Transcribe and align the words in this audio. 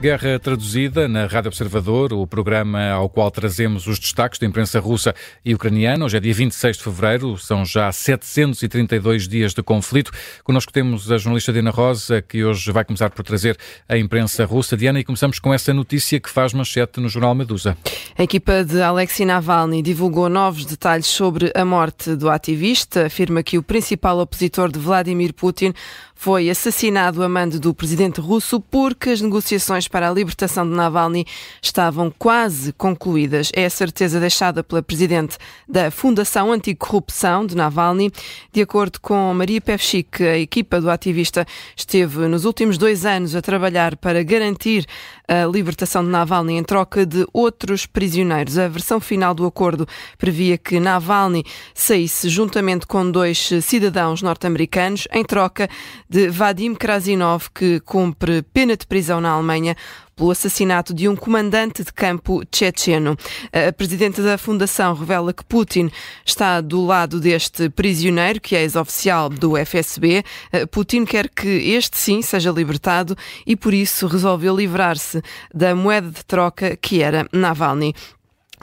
Guerra 0.00 0.38
Traduzida 0.38 1.08
na 1.08 1.26
Rádio 1.26 1.48
Observador, 1.48 2.12
o 2.12 2.24
programa 2.24 2.88
ao 2.90 3.08
qual 3.08 3.32
trazemos 3.32 3.88
os 3.88 3.98
destaques 3.98 4.38
da 4.38 4.46
imprensa 4.46 4.78
russa 4.78 5.12
e 5.44 5.52
ucraniana. 5.52 6.04
Hoje 6.04 6.16
é 6.16 6.20
dia 6.20 6.32
26 6.32 6.76
de 6.76 6.82
fevereiro, 6.84 7.36
são 7.36 7.64
já 7.64 7.90
732 7.90 9.26
dias 9.26 9.52
de 9.52 9.60
conflito. 9.60 10.12
Connosco 10.44 10.72
temos 10.72 11.10
a 11.10 11.18
jornalista 11.18 11.52
Diana 11.52 11.70
Rosa, 11.70 12.22
que 12.22 12.44
hoje 12.44 12.70
vai 12.70 12.84
começar 12.84 13.10
por 13.10 13.24
trazer 13.24 13.58
a 13.88 13.98
imprensa 13.98 14.44
russa. 14.44 14.76
Diana, 14.76 15.00
e 15.00 15.04
começamos 15.04 15.40
com 15.40 15.52
essa 15.52 15.74
notícia 15.74 16.20
que 16.20 16.30
faz 16.30 16.52
manchete 16.52 17.00
no 17.00 17.08
jornal 17.08 17.34
Medusa. 17.34 17.76
A 18.16 18.22
equipa 18.22 18.64
de 18.64 18.80
Alexei 18.80 19.26
Navalny 19.26 19.82
divulgou 19.82 20.28
novos 20.28 20.64
detalhes 20.64 21.06
sobre 21.06 21.50
a 21.56 21.64
morte 21.64 22.14
do 22.14 22.30
ativista. 22.30 23.06
Afirma 23.06 23.42
que 23.42 23.58
o 23.58 23.64
principal 23.64 24.20
opositor 24.20 24.70
de 24.70 24.78
Vladimir 24.78 25.34
Putin 25.34 25.74
foi 26.20 26.50
assassinado 26.50 27.22
a 27.22 27.28
mando 27.28 27.60
do 27.60 27.72
presidente 27.72 28.20
russo 28.20 28.58
porque 28.58 29.10
as 29.10 29.20
negociações 29.20 29.86
para 29.86 30.10
a 30.10 30.12
libertação 30.12 30.68
de 30.68 30.74
Navalny 30.74 31.24
estavam 31.62 32.12
quase 32.18 32.72
concluídas. 32.72 33.52
É 33.54 33.64
a 33.64 33.70
certeza 33.70 34.18
deixada 34.18 34.64
pela 34.64 34.82
presidente 34.82 35.38
da 35.68 35.92
Fundação 35.92 36.50
Anticorrupção 36.50 37.46
de 37.46 37.54
Navalny. 37.54 38.10
De 38.52 38.60
acordo 38.60 39.00
com 39.00 39.32
Maria 39.32 39.60
Pevchik, 39.60 40.24
a 40.24 40.36
equipa 40.36 40.80
do 40.80 40.90
ativista 40.90 41.46
esteve 41.76 42.26
nos 42.26 42.44
últimos 42.44 42.76
dois 42.76 43.06
anos 43.06 43.36
a 43.36 43.40
trabalhar 43.40 43.96
para 43.96 44.20
garantir 44.24 44.86
a 45.28 45.46
libertação 45.46 46.02
de 46.02 46.10
Navalny 46.10 46.54
em 46.54 46.64
troca 46.64 47.06
de 47.06 47.24
outros 47.32 47.86
prisioneiros. 47.86 48.58
A 48.58 48.66
versão 48.66 48.98
final 48.98 49.34
do 49.34 49.46
acordo 49.46 49.86
previa 50.18 50.58
que 50.58 50.80
Navalny 50.80 51.44
saísse 51.72 52.28
juntamente 52.28 52.88
com 52.88 53.08
dois 53.08 53.50
cidadãos 53.62 54.20
norte-americanos 54.20 55.06
em 55.12 55.22
troca 55.22 55.68
de 56.08 56.28
Vadim 56.28 56.74
Krasinov, 56.74 57.48
que 57.54 57.80
cumpre 57.80 58.42
pena 58.42 58.76
de 58.76 58.86
prisão 58.86 59.20
na 59.20 59.30
Alemanha 59.30 59.76
pelo 60.18 60.32
assassinato 60.32 60.92
de 60.92 61.08
um 61.08 61.14
comandante 61.14 61.84
de 61.84 61.92
campo 61.92 62.42
checheno. 62.52 63.16
A 63.52 63.72
presidenta 63.72 64.20
da 64.20 64.36
fundação 64.36 64.92
revela 64.94 65.32
que 65.32 65.44
Putin 65.44 65.90
está 66.26 66.60
do 66.60 66.84
lado 66.84 67.20
deste 67.20 67.70
prisioneiro, 67.70 68.40
que 68.40 68.56
é 68.56 68.62
ex-oficial 68.62 69.28
do 69.28 69.56
FSB. 69.56 70.24
Putin 70.72 71.04
quer 71.04 71.28
que 71.28 71.48
este 71.48 71.96
sim 71.96 72.20
seja 72.20 72.50
libertado 72.50 73.16
e 73.46 73.54
por 73.54 73.72
isso 73.72 74.08
resolveu 74.08 74.56
livrar-se 74.56 75.22
da 75.54 75.74
moeda 75.74 76.10
de 76.10 76.24
troca 76.24 76.76
que 76.76 77.00
era 77.00 77.28
Navalny. 77.32 77.94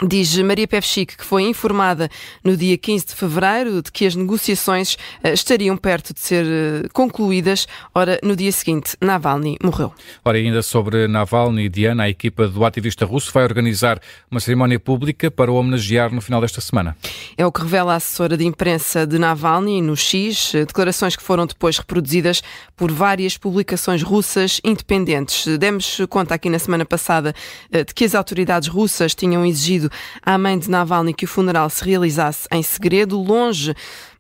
Diz 0.04 0.38
Maria 0.40 0.68
Pevchik 0.68 1.16
que 1.16 1.24
foi 1.24 1.44
informada 1.44 2.10
no 2.44 2.58
dia 2.58 2.78
15 2.78 3.06
de 3.06 3.16
fevereiro 3.16 3.82
de 3.82 3.90
que 3.90 4.06
as 4.06 4.14
negociações 4.14 4.96
uh, 5.24 5.30
estariam 5.30 5.78
perto 5.78 6.14
de 6.14 6.20
ser 6.20 6.46
uh, 6.46 6.90
concluídas. 6.92 7.66
Ora, 7.94 8.20
no 8.22 8.36
dia 8.36 8.52
seguinte, 8.52 8.98
Navalny 9.00 9.58
morreu. 9.64 9.94
Ora, 10.24 10.38
ainda 10.38 10.62
sobre 10.62 11.08
Navalny, 11.08 11.70
Diana, 11.70 12.04
a 12.04 12.10
equipa 12.10 12.46
do 12.46 12.66
ativista 12.66 13.06
russo 13.06 13.32
vai 13.32 13.44
organizar 13.46 14.02
uma 14.30 14.42
cerimónia 14.42 14.78
pública 14.78 15.32
para 15.32 15.50
o 15.50 15.56
homenagear 15.56 16.14
no 16.14 16.20
final 16.20 16.42
desta 16.42 16.60
semana. 16.60 16.98
É 17.38 17.46
o 17.46 17.52
que 17.52 17.62
revela 17.62 17.94
a 17.94 17.96
assessora 17.96 18.36
de 18.36 18.46
imprensa 18.46 19.08
de 19.08 19.18
Navalny 19.18 19.82
no 19.82 19.96
X, 19.96 20.56
eh, 20.56 20.66
declarações 20.66 21.16
que 21.16 21.24
foram 21.24 21.46
depois 21.46 21.78
reproduzidas 21.78 22.44
por 22.76 22.92
várias 22.92 23.38
publicações 23.38 24.04
russas 24.04 24.60
independentes. 24.64 25.58
Demos 25.58 26.02
conta 26.10 26.36
aqui 26.36 26.50
na 26.50 26.60
semana 26.60 26.86
passada 26.86 27.34
de 27.72 27.94
que 27.94 28.04
as 28.04 28.14
autoridades 28.14 28.68
russas 28.68 29.16
tinham 29.16 29.46
exigido 29.46 29.85
pedido 29.86 29.92
à 30.22 30.38
mãe 30.38 30.58
de 30.58 30.70
Navalny 30.70 31.14
que 31.14 31.26
o 31.26 31.28
funeral 31.28 31.70
se 31.70 31.84
realizasse 31.84 32.48
em 32.52 32.64
segredo, 32.64 33.20
longe 33.20 33.74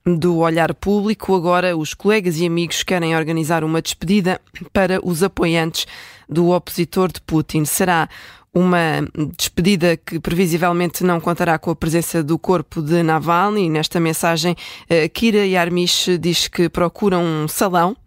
do 0.05 0.37
olhar 0.37 0.73
público. 0.73 1.35
Agora, 1.35 1.75
os 1.75 1.93
colegas 1.93 2.37
e 2.37 2.45
amigos 2.45 2.83
querem 2.83 3.15
organizar 3.15 3.63
uma 3.63 3.81
despedida 3.81 4.39
para 4.71 4.99
os 5.05 5.23
apoiantes 5.23 5.85
do 6.29 6.49
opositor 6.49 7.11
de 7.11 7.21
Putin. 7.21 7.65
Será 7.65 8.07
uma 8.53 9.05
despedida 9.37 9.97
que 9.97 10.19
previsivelmente 10.19 11.03
não 11.03 11.19
contará 11.19 11.57
com 11.59 11.71
a 11.71 11.75
presença 11.75 12.23
do 12.23 12.39
corpo 12.39 12.81
de 12.81 13.03
Navalny. 13.03 13.69
Nesta 13.69 13.99
mensagem, 13.99 14.55
eh, 14.89 15.09
Kira 15.09 15.45
Yarmish 15.45 16.17
diz 16.19 16.47
que 16.47 16.69
procuram 16.69 17.21
um 17.23 17.47
salão 17.47 17.97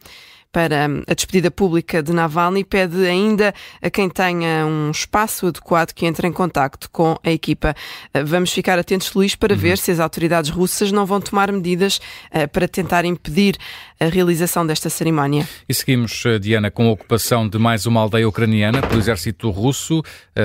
para 0.51 0.87
a 1.07 1.15
despedida 1.15 1.51
pública 1.51 2.03
de 2.03 2.13
Navalny 2.13 2.65
pede 2.65 3.07
ainda 3.07 3.55
a 3.83 3.91
quem 3.91 4.09
tenha 4.09 4.65
um 4.65 4.91
espaço 4.91 5.47
adequado 5.47 5.93
que 5.93 6.07
entre 6.07 6.27
em 6.27 6.33
contacto 6.33 6.91
com 6.91 7.19
a 7.23 7.31
equipa. 7.31 7.75
Eh, 8.15 8.25
vamos 8.25 8.53
ficar 8.53 8.79
atentos, 8.79 9.13
Luís, 9.13 9.35
para 9.35 9.55
uhum. 9.55 9.61
ver 9.61 9.79
se 9.79 9.91
as 9.91 10.01
autoridades 10.01 10.51
russas 10.51 10.91
não 10.91 11.05
vão 11.05 11.21
tomar 11.21 11.53
medidas 11.53 11.99
uh, 12.33 12.49
para 12.51 12.67
tentar 12.67 13.05
impedir 13.05 13.57
a 14.01 14.07
realização 14.07 14.67
desta 14.67 14.89
cerimónia. 14.89 15.47
E 15.69 15.75
seguimos, 15.75 16.25
eh, 16.25 16.39
Diana, 16.39 16.71
com 16.71 16.89
a 16.89 16.93
ocupação 16.93 17.49
de 17.49 17.59
mais 17.59 17.85
uma 17.85 18.01
aldeia 18.01 18.29
ucraniana 18.29 18.81
pelo 18.81 19.01
exército 19.01 19.51
russo, 19.51 20.03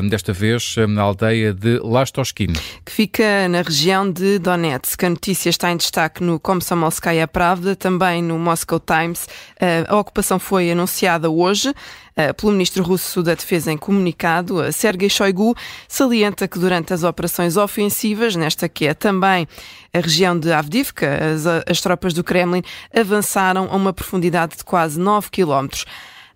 desta 0.10 0.34
vez 0.34 0.76
na 0.90 1.04
aldeia 1.04 1.54
de 1.54 1.78
Lastoskin. 1.84 2.54
Que 2.84 2.92
fica 2.92 3.48
na 3.48 3.62
região 3.62 4.10
de 4.12 4.40
Donetsk. 4.40 5.04
A 5.04 5.10
notícia 5.10 5.52
está 5.52 5.72
em 5.72 5.78
destaque 5.78 6.24
no 6.24 6.40
Komsomolskaya 6.40 7.28
Pravda, 7.28 7.76
também 7.76 8.24
no 8.24 8.40
Moscow 8.40 8.80
Times. 8.80 9.28
A 9.88 9.93
ocupação 10.00 10.40
foi 10.40 10.72
anunciada 10.72 11.30
hoje 11.30 11.70
uh, 11.70 12.34
pelo 12.36 12.52
ministro 12.52 12.84
russo 12.84 13.22
da 13.22 13.34
Defesa 13.34 13.72
em 13.72 13.78
comunicado. 13.78 14.72
Sergei 14.72 15.10
Shoigu 15.10 15.56
salienta 15.88 16.48
que 16.48 16.60
durante 16.60 16.94
as 16.94 17.04
operações 17.04 17.58
ofensivas, 17.58 18.36
nesta 18.36 18.68
que 18.70 18.88
é 18.88 18.94
também 18.94 19.48
a 19.94 20.00
região 20.00 20.38
de 20.38 20.52
Avdivka, 20.52 21.08
as, 21.34 21.46
as 21.70 21.82
tropas 21.82 22.14
do 22.14 22.24
Kremlin 22.24 22.64
avançaram 22.94 23.68
a 23.72 23.76
uma 23.76 23.94
profundidade 23.94 24.58
de 24.58 24.64
quase 24.64 25.00
9 25.00 25.30
quilómetros. 25.30 25.86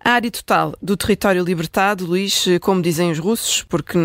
A 0.04 0.12
área 0.12 0.30
total 0.30 0.74
do 0.80 0.96
território 0.96 1.42
libertado, 1.42 2.06
Luís, 2.06 2.46
como 2.62 2.80
dizem 2.80 3.10
os 3.10 3.18
russos, 3.18 3.62
porque 3.62 3.98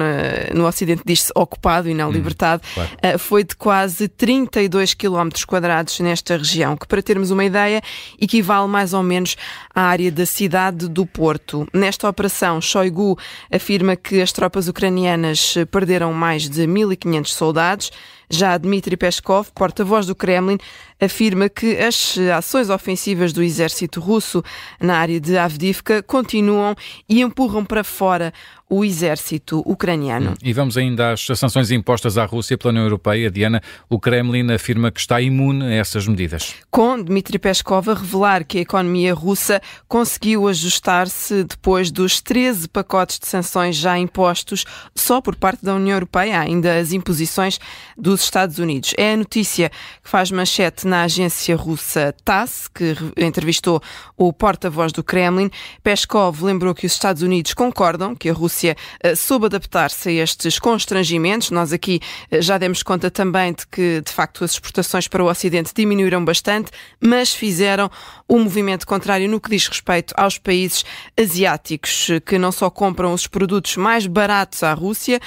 no 0.53 0.65
Ocidente 0.65 1.03
diz-se 1.05 1.31
ocupado 1.35 1.89
e 1.89 1.93
não 1.93 2.09
hum, 2.09 2.11
libertado, 2.11 2.61
claro. 2.73 2.89
Eh, 3.01 3.17
foi 3.17 3.43
de 3.43 3.55
quase 3.55 4.07
32 4.07 4.93
km 4.93 5.29
quadrados 5.47 5.99
nesta 5.99 6.37
região, 6.37 6.75
que 6.75 6.87
para 6.87 7.01
termos 7.01 7.31
uma 7.31 7.45
ideia 7.45 7.81
equivale 8.19 8.67
mais 8.67 8.93
ou 8.93 9.03
menos 9.03 9.37
à 9.73 9.81
área 9.83 10.11
da 10.11 10.25
cidade 10.25 10.89
do 10.89 11.05
Porto. 11.05 11.67
Nesta 11.73 12.09
operação, 12.09 12.59
Shoigu 12.59 13.17
afirma 13.51 13.95
que 13.95 14.21
as 14.21 14.31
tropas 14.31 14.67
ucranianas 14.67 15.55
perderam 15.71 16.11
mais 16.11 16.49
de 16.49 16.63
1.500 16.63 17.27
soldados, 17.27 17.91
já 18.29 18.57
Dmitry 18.57 18.97
Peskov, 18.97 19.51
porta-voz 19.53 20.07
do 20.07 20.15
Kremlin, 20.15 20.57
afirma 20.99 21.49
que 21.49 21.77
as 21.77 22.17
ações 22.35 22.69
ofensivas 22.69 23.31
do 23.31 23.43
exército 23.43 23.99
russo 23.99 24.43
na 24.79 24.97
área 24.97 25.19
de 25.19 25.37
Avdivka 25.37 25.92
continuam 26.01 26.75
e 27.07 27.21
empurram 27.21 27.63
para 27.63 27.83
fora 27.83 28.33
o 28.75 28.83
exército 28.83 29.61
ucraniano. 29.67 30.33
E 30.41 30.51
vamos 30.51 30.77
ainda 30.77 31.11
às 31.11 31.27
sanções 31.35 31.69
impostas 31.69 32.17
à 32.17 32.25
Rússia 32.25 32.57
pela 32.57 32.71
União 32.71 32.83
Europeia. 32.83 33.29
Diana, 33.29 33.61
o 33.87 33.99
Kremlin 33.99 34.51
afirma 34.51 34.91
que 34.91 34.99
está 34.99 35.21
imune 35.21 35.63
a 35.63 35.71
essas 35.71 36.07
medidas. 36.07 36.55
Com 36.71 36.99
Dmitry 36.99 37.37
Peskov 37.37 37.87
a 37.87 37.93
revelar 37.93 38.43
que 38.43 38.57
a 38.57 38.61
economia 38.61 39.13
russa 39.13 39.61
conseguiu 39.87 40.47
ajustar-se 40.47 41.43
depois 41.43 41.91
dos 41.91 42.19
13 42.19 42.67
pacotes 42.67 43.19
de 43.19 43.27
sanções 43.27 43.75
já 43.75 43.95
impostos 43.99 44.65
só 44.95 45.21
por 45.21 45.35
parte 45.35 45.63
da 45.63 45.75
União 45.75 45.95
Europeia, 45.95 46.39
ainda 46.39 46.75
as 46.75 46.91
imposições 46.93 47.59
dos 47.95 48.23
Estados 48.23 48.57
Unidos. 48.57 48.95
É 48.97 49.13
a 49.13 49.17
notícia 49.17 49.69
que 50.03 50.09
faz 50.09 50.31
manchete 50.31 50.87
na 50.87 51.03
agência 51.03 51.55
russa 51.55 52.15
TASS, 52.25 52.67
que 52.73 52.95
entrevistou 53.17 53.79
o 54.17 54.33
porta-voz 54.33 54.91
do 54.91 55.03
Kremlin. 55.03 55.51
Peskov 55.83 56.41
lembrou 56.43 56.73
que 56.73 56.87
os 56.87 56.93
Estados 56.93 57.21
Unidos 57.21 57.53
concordam 57.53 58.15
que 58.15 58.29
a 58.29 58.33
Rússia 58.33 58.62
Rússia 58.63 58.77
eh, 59.01 59.15
soube 59.15 59.47
adaptar-se 59.47 60.09
a 60.09 60.11
estes 60.11 60.57
constrangimentos. 60.57 61.51
Nós 61.51 61.73
aqui 61.73 61.99
eh, 62.31 62.41
já 62.41 62.57
demos 62.57 62.81
conta 62.81 63.11
também 63.11 63.51
de 63.51 63.67
que, 63.67 64.01
de 64.01 64.11
facto, 64.11 64.43
as 64.43 64.51
exportações 64.51 65.07
para 65.07 65.23
o 65.23 65.29
Ocidente 65.29 65.73
diminuíram 65.75 66.23
bastante, 66.23 66.71
mas 67.01 67.33
fizeram 67.33 67.91
um 68.29 68.39
movimento 68.39 68.87
contrário 68.87 69.29
no 69.29 69.41
que 69.41 69.49
diz 69.49 69.67
respeito 69.67 70.13
aos 70.17 70.37
países 70.37 70.85
asiáticos, 71.19 72.09
eh, 72.09 72.19
que 72.19 72.37
não 72.37 72.51
só 72.51 72.69
compram 72.69 73.13
os 73.13 73.27
produtos 73.27 73.75
mais 73.75 74.07
baratos 74.07 74.63
à 74.63 74.73
Rússia, 74.73 75.19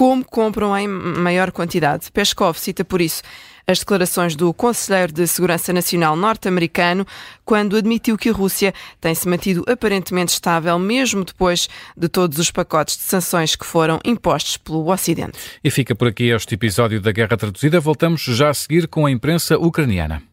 como 0.00 0.24
compram 0.24 0.74
em 0.78 0.88
maior 0.88 1.52
quantidade. 1.52 2.10
Peskov 2.10 2.56
cita 2.56 2.82
por 2.82 3.02
isso 3.02 3.20
as 3.66 3.80
declarações 3.80 4.34
do 4.34 4.50
Conselheiro 4.54 5.12
de 5.12 5.26
Segurança 5.26 5.74
Nacional 5.74 6.16
norte-americano 6.16 7.06
quando 7.44 7.76
admitiu 7.76 8.16
que 8.16 8.30
a 8.30 8.32
Rússia 8.32 8.72
tem-se 8.98 9.28
mantido 9.28 9.62
aparentemente 9.68 10.32
estável 10.32 10.78
mesmo 10.78 11.22
depois 11.22 11.68
de 11.94 12.08
todos 12.08 12.38
os 12.38 12.50
pacotes 12.50 12.96
de 12.96 13.02
sanções 13.02 13.54
que 13.54 13.66
foram 13.66 14.00
impostos 14.02 14.56
pelo 14.56 14.90
Ocidente. 14.90 15.38
E 15.62 15.70
fica 15.70 15.94
por 15.94 16.08
aqui 16.08 16.30
este 16.30 16.54
episódio 16.54 16.98
da 16.98 17.12
Guerra 17.12 17.36
Traduzida. 17.36 17.78
Voltamos 17.78 18.22
já 18.22 18.48
a 18.48 18.54
seguir 18.54 18.88
com 18.88 19.04
a 19.04 19.10
imprensa 19.10 19.58
ucraniana. 19.58 20.29